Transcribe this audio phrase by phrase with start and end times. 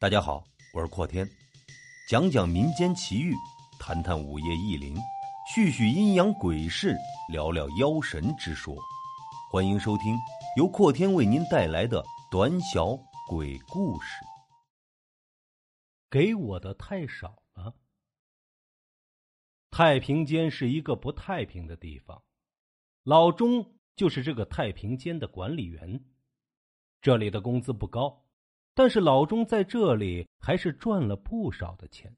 [0.00, 0.42] 大家好，
[0.72, 1.28] 我是阔天，
[2.08, 3.34] 讲讲民间奇遇，
[3.78, 4.96] 谈谈午夜异灵，
[5.54, 6.96] 叙叙阴阳鬼事，
[7.30, 8.74] 聊聊妖神之说。
[9.52, 10.16] 欢迎收听
[10.56, 12.96] 由阔天为您带来的短小
[13.28, 14.24] 鬼故事。
[16.08, 17.74] 给我的太少了。
[19.70, 22.22] 太平间是一个不太平的地方，
[23.02, 26.02] 老钟就是这个太平间的管理员。
[27.02, 28.24] 这里的工资不高。
[28.74, 32.16] 但是老钟在这里还是赚了不少的钱。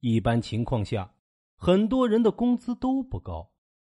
[0.00, 1.14] 一般情况下，
[1.56, 3.50] 很多人的工资都不高，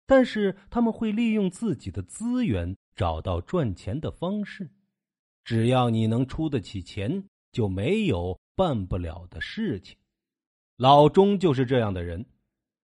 [0.07, 4.71] 但是他们会利用自己的资源找到赚钱的方式。
[5.45, 9.97] 只要你能出得起钱，就没有办不了的事情。
[10.77, 12.25] 老钟就是这样的人，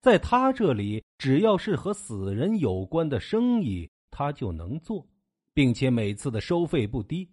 [0.02, 5.06] 在他这里，只要是和死人有关的生意，他就能做，
[5.54, 7.30] 并且每次的收费不低。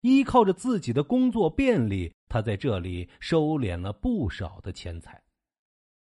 [0.00, 5.22] 依靠着自己的工作便利，他在这里收敛了不少的钱财。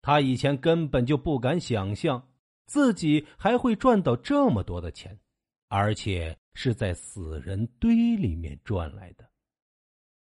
[0.02, 2.30] 他以前根本就不敢想象
[2.66, 5.20] 自己还会赚到这么多的钱，
[5.68, 9.30] 而且是在死人堆里面赚来的。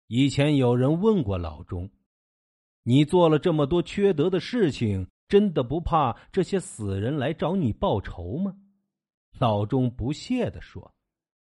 [0.06, 1.90] 以前有人问过老钟
[2.84, 8.54] ：“你做了这么多缺德的事情，真的不怕这些死人来找你报仇吗？”
[9.38, 10.94] 老钟不屑的说：“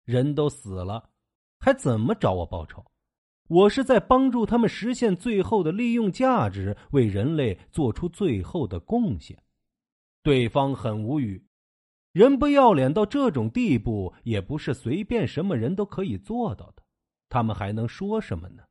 [0.06, 1.10] 人都死了。”
[1.66, 2.86] 还怎么找我报仇？
[3.48, 9.42] 我是在帮助他们实现最后的利用价值，为人类做出最后的贡献。
[10.22, 11.44] 对方很无语，
[12.12, 16.84] 人不要脸到这种地步，也不是随便什么人都可以做到的。
[17.30, 18.62] 他们还能说什么呢？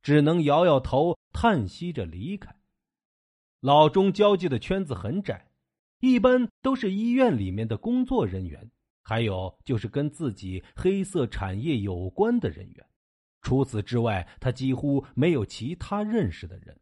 [0.00, 2.54] 只能摇摇头，叹息着离开。
[3.58, 5.50] 老钟交际的圈子很窄，
[5.98, 8.70] 一般都是医院里面的工作人员。
[9.08, 12.84] 还有就是跟自己黑色产业有关的人员，
[13.40, 16.76] 除此之外，他几乎没有其他认识的人。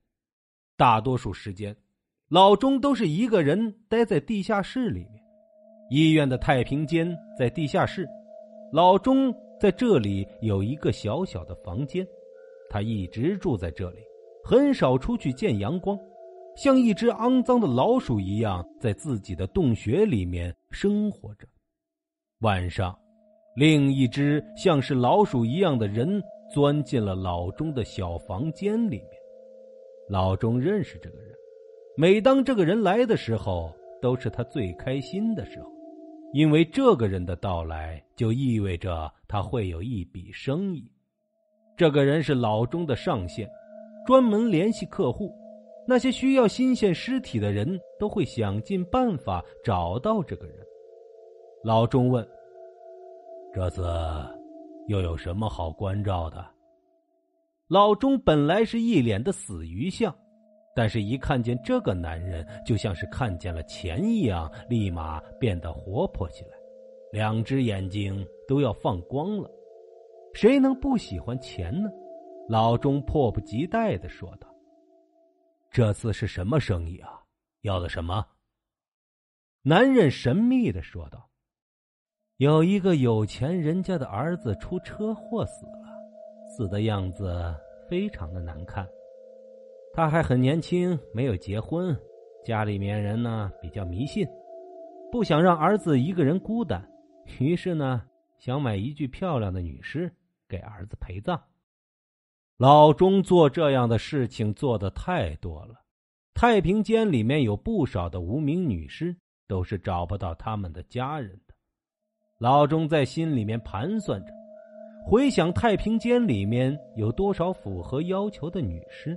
[0.74, 1.76] 大多数时间，
[2.30, 5.22] 老钟都是一个人待在地下室里面。
[5.90, 8.08] 医院的太平间在地下室，
[8.72, 12.06] 老钟在这里有一个小小的房间，
[12.70, 13.98] 他一直住在这里，
[14.42, 15.94] 很少出去见阳光，
[16.56, 21.46] 像一只肮脏的老鼠一样，在自己的洞穴里面生活着。
[22.44, 22.94] 晚上，
[23.56, 26.22] 另一只像是老鼠一样的人
[26.52, 29.10] 钻进了老钟的小房间里面。
[30.10, 31.34] 老钟认识这个人，
[31.96, 33.72] 每当这个人来的时候，
[34.02, 35.70] 都是他最开心的时候，
[36.34, 40.86] 因为这个人的到来就意味着他会有一笔生意。
[41.78, 43.48] 这个人是老钟的上线，
[44.06, 45.34] 专门联系客户，
[45.88, 50.56] 那些需要新鲜尸体的人都会想尽办法找到这个人。
[51.62, 52.22] 老钟问
[53.54, 53.86] ：“这次
[54.88, 56.44] 又有什么好关照的？”
[57.70, 60.12] 老钟本来是一脸的死鱼相，
[60.74, 66.58] 但是一看见这个男人，就像是看见了钱一样，立马变得活泼起来，
[67.12, 69.48] 两只眼睛都要放光了。
[70.34, 71.88] 谁能不喜欢钱呢？
[72.48, 74.52] 老钟迫不及待的说道
[75.70, 77.22] ：“这次是什么生意啊？
[77.62, 78.26] 要的什么？”
[79.62, 81.30] 男人神秘的说道。
[82.38, 85.86] 有一个有钱人家的儿子出车祸死了，
[86.48, 87.54] 死的样子
[87.88, 88.84] 非常的难看。
[89.92, 91.96] 他还很年轻，没有结婚，
[92.44, 94.26] 家里面人呢比较迷信，
[95.12, 96.84] 不想让儿子一个人孤单，
[97.38, 98.02] 于是呢
[98.40, 100.12] 想买一具漂亮的女尸
[100.48, 101.40] 给儿子陪葬。
[102.56, 105.76] 老钟做这样的事情做的太多了，
[106.34, 109.16] 太平间里面有不少的无名女尸，
[109.46, 111.40] 都是找不到他们的家人。
[112.38, 114.32] 老钟在心里面盘算着，
[115.06, 119.16] 回想太平间里面有多少符合要求的女尸，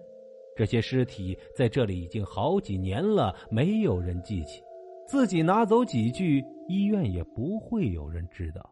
[0.56, 4.62] 这些尸体在这里已经好几年了，没有人记起。
[5.08, 8.70] 自己拿走几具，医院也不会有人知道。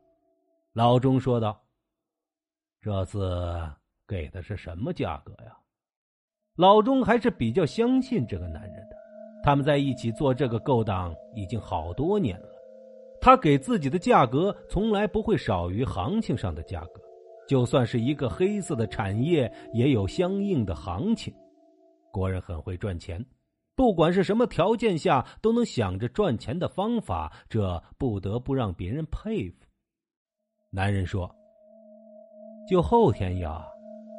[0.74, 1.60] 老钟说道
[2.82, 3.64] ：“这次
[4.06, 5.58] 给的是什么价格呀？”
[6.56, 8.96] 老钟还是比较相信这个男人的，
[9.44, 12.54] 他们在一起做这个勾当已经好多年了。
[13.26, 17.02] 他给自己的价格从来不会少于行情上的价格，
[17.48, 21.34] 就算是一个黑色的产业，也有相应的行情。
[22.12, 23.26] 国人很会赚钱，
[23.76, 29.56] 不管是什么条件下，都能想着赚钱的方法，这不得不让别人佩服。
[30.70, 31.28] 男人说
[32.70, 33.60] ：“就后天要，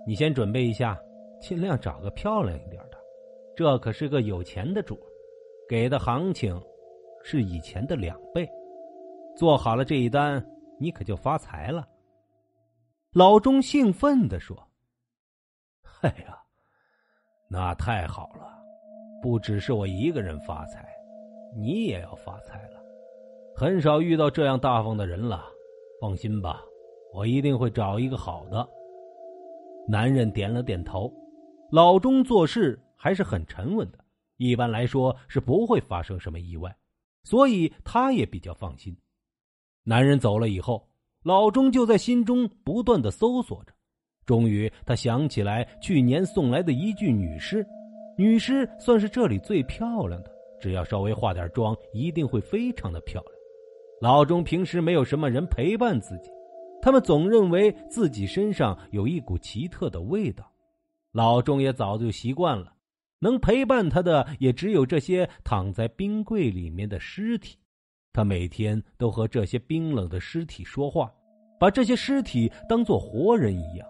[0.05, 0.99] 你先准备一下，
[1.41, 2.99] 尽量找个漂亮一点的。
[3.55, 4.99] 这可是个有钱的主，
[5.69, 6.61] 给的行情
[7.23, 8.51] 是以前的两倍。”
[9.37, 10.43] 做好了这一单，
[10.81, 11.87] 你可就发财了。
[13.13, 14.57] 老钟兴奋的说
[16.01, 16.39] ：“哎呀，
[17.49, 18.59] 那太好了，
[19.23, 20.89] 不只是我一个人发财，
[21.55, 22.83] 你也要发财了。
[23.55, 25.45] 很少遇到这样大方的人了，
[26.01, 26.63] 放心吧，
[27.13, 28.67] 我一定会找一个好的。
[29.87, 31.13] 男人点了点头，
[31.71, 33.99] 老钟做事还是很沉稳的，
[34.39, 36.75] 一般来说是不会发生什么意外，
[37.23, 38.97] 所以他也比较放心。
[39.89, 40.85] 男人走了以后，
[41.23, 43.73] 老钟就在心中不断的搜索着。
[44.25, 47.65] 终于，他想起来去年送来的一具女尸，
[48.19, 50.31] 女尸算是这里最漂亮的，
[50.61, 53.33] 只要稍微化点妆，一定会非常的漂亮。
[54.01, 56.31] 老钟平时没有什么人陪伴自己，
[56.83, 60.51] 他们总认为自己身上有一股奇特的味道。
[61.13, 62.75] 老钟也早就习惯了，
[63.21, 67.57] 能陪伴他的也只有这些躺在冰柜里面的尸体。
[68.17, 71.13] 他每天都和这些冰冷的尸体说话，
[71.61, 73.87] 把这些尸体当做活人一样。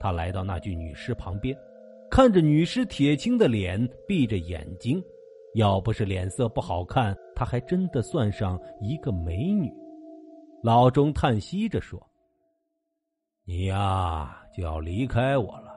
[0.00, 1.56] 他来到那具女尸旁边，
[2.10, 5.00] 看着女尸铁青的脸，闭着眼睛。
[5.54, 9.72] 要不是脸色不好看，她还真的算上一个美女。
[10.64, 12.04] 老钟叹息着说
[13.46, 15.72] ：“你呀，就要离开我了，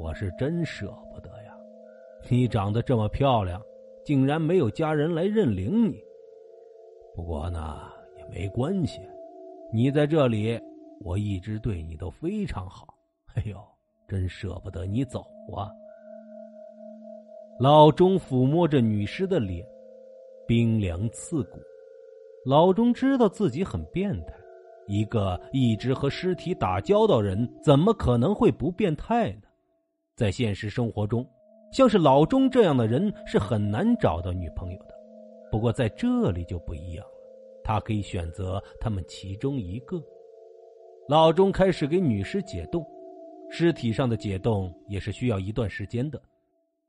[0.00, 1.52] 我是真舍不得呀。
[2.28, 3.60] 你长得这么漂亮，
[4.04, 6.00] 竟然没有家人来认领你。”
[7.14, 9.00] 不过呢，也没关系，
[9.72, 10.58] 你在这里，
[11.00, 12.94] 我一直对你都非常好。
[13.34, 13.56] 哎呦，
[14.08, 15.20] 真舍不得你走
[15.54, 15.70] 啊！
[17.58, 19.64] 老钟抚摸着女尸的脸，
[20.46, 21.58] 冰凉刺骨。
[22.44, 24.34] 老钟知道自己很变态，
[24.86, 29.42] 一个一直和尸体打交道人，怎么可能会不变态呢？
[30.16, 31.26] 在现实生活中，
[31.70, 34.94] 像是老钟这样的人是很难找到女朋友的。
[35.52, 37.12] 不过在这里就不一样了，
[37.62, 40.02] 他可以选择他们其中一个。
[41.08, 42.82] 老钟开始给女尸解冻，
[43.50, 46.20] 尸体上的解冻也是需要一段时间的。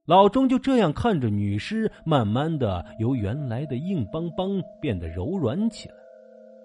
[0.06, 5.96] 老钟就这样看着女尸慢慢的由原来的硬邦邦变得柔软起来，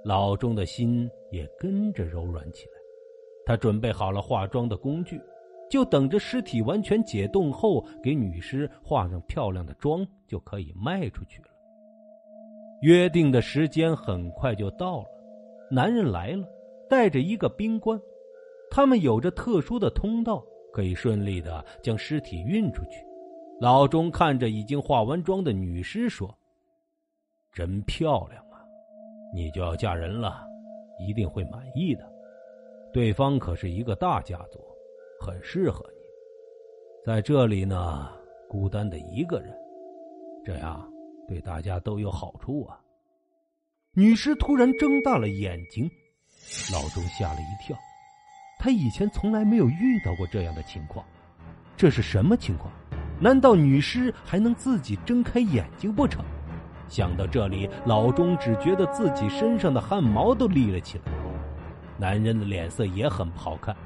[0.04, 2.72] 老钟的心也跟着柔软起来。
[3.44, 5.20] 他准备好了化妆的工具，
[5.68, 11.48] 就等着尸体完全解冻后给女尸化上漂亮的妆，就可以卖出去了。
[12.80, 15.06] 约定的时间很快就到了，
[15.70, 16.46] 男人来了，
[16.88, 18.00] 带着一个兵官，
[18.70, 23.04] 他们有着特殊的通道，可以顺利的将尸体运出去。
[23.60, 26.32] 老钟看着已经化完妆的女尸说
[27.52, 28.62] ：“真漂亮啊，
[29.34, 30.46] 你就要嫁人了，
[31.00, 32.08] 一定会满意的。
[32.92, 34.60] 对方可是一个大家族，
[35.20, 35.98] 很适合你。
[37.04, 38.08] 在这里呢，
[38.48, 39.52] 孤单的一个人，
[40.44, 40.88] 这样。”
[41.28, 42.80] 对大家都有好处啊！
[43.92, 45.88] 女尸突然睁大了眼睛，
[46.72, 47.76] 老钟吓了一跳。
[48.58, 51.04] 他以前从来没有遇到过这样的情况，
[51.76, 52.72] 这是什么情况？
[53.20, 56.24] 难道女尸还能自己睁开眼睛不成？
[56.88, 61.04] 想到这里，老钟只觉得自己身上的汗毛都立了起来。
[61.98, 63.76] 男人的脸色也很不好看，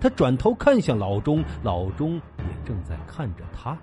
[0.00, 3.76] 他转头看向老钟，老钟也正在看着他。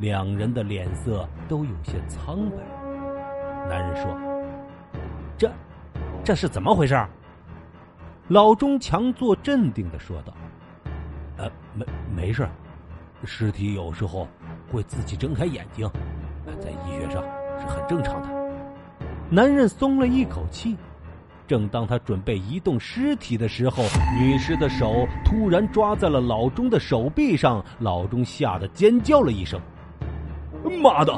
[0.00, 2.56] 两人的脸色都有些苍白。
[3.68, 4.18] 男人说
[5.36, 5.52] ：“这，
[6.24, 6.98] 这是怎么回事？”
[8.28, 10.32] 老钟强作镇定的说道
[11.36, 11.84] ：“呃，没
[12.16, 12.48] 没事，
[13.24, 14.26] 尸体有时候
[14.72, 15.88] 会自己睁开眼睛，
[16.58, 17.22] 在医学上
[17.60, 18.28] 是很正常的。”
[19.28, 20.76] 男人松了一口气。
[21.46, 23.82] 正当他准备移动尸体的时候，
[24.16, 29.60] 女尸的手突然抓在了老钟的手臂上，老钟吓得尖叫了一声。
[30.68, 31.12] 妈的！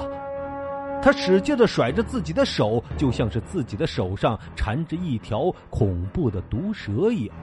[1.02, 7.34] 他使劲的甩着自己的手，就像是自己的手上缠着一条恐怖的毒蛇一样。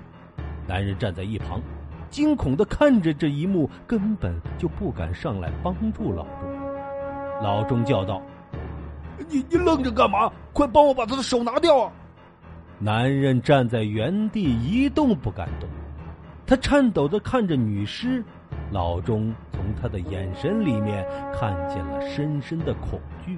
[0.66, 1.60] 男人站在一旁，
[2.10, 6.50] 惊恐的看着这一幕，根本就不敢上来帮助老钟。
[7.42, 8.22] 老钟叫道
[9.30, 10.32] ：“你你愣着干嘛？
[10.54, 11.92] 快帮我把他的手拿掉啊！”
[12.80, 15.68] 男人站在原地一动不敢动，
[16.46, 18.24] 他颤抖的看着女尸。
[18.72, 23.38] 老钟从他的眼神里面看见了深深的恐惧，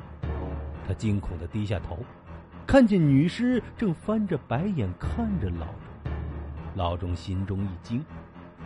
[0.85, 1.97] 他惊恐的低下头，
[2.67, 6.11] 看见女尸正翻着白眼看着老钟，
[6.75, 8.03] 老钟心中一惊，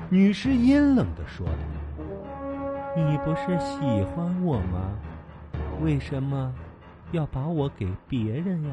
[0.09, 1.53] 女尸阴冷的说道
[2.97, 4.89] ：“你不是喜欢我吗？
[5.83, 6.51] 为什么
[7.11, 8.71] 要把我给别人呀？”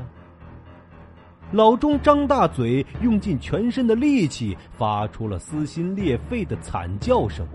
[1.53, 7.47] 老钟张大嘴，用尽全身的力气，发出了撕心裂肺的惨叫声。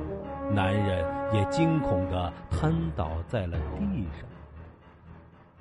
[0.54, 4.28] 男人也惊恐的瘫倒在了地上。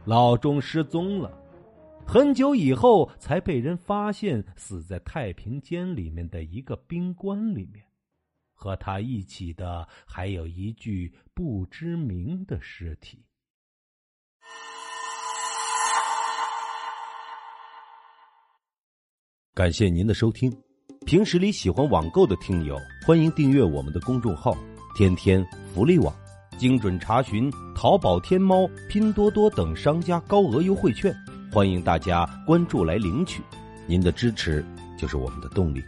[0.04, 1.30] 老钟失踪了，
[2.06, 7.84] 很久以后才被人发现，死在太平间里面的一个冰棺里面。
[8.58, 13.22] 和他一起的还有一具不知名的尸体。
[19.52, 20.50] 感谢您的收听。
[21.04, 22.76] 平时里喜欢网购的听友，
[23.06, 24.56] 欢迎订阅我们的公众号
[24.96, 26.10] “天天福利网”，
[26.56, 31.14] 精准查询淘宝、天猫、拼多多等商家高额优惠券。
[31.52, 33.42] 欢迎大家关注来领取，
[33.86, 34.64] 您的支持
[34.96, 35.84] 就是我们的动力。